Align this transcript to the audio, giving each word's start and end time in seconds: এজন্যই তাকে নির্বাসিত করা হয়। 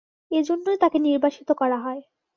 এজন্যই 0.31 0.77
তাকে 0.77 0.97
নির্বাসিত 0.99 1.49
করা 1.51 1.77
হয়। 1.77 2.01